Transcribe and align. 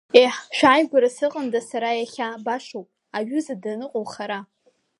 Еҳ, 0.23 0.35
шәааигәара 0.57 1.09
сыҟанда 1.15 1.59
иахьа 1.59 1.67
сара, 1.69 2.43
башоуп, 2.45 2.87
аҩыза 3.17 3.55
даныҟоу 3.63 4.05
хара! 4.11 4.39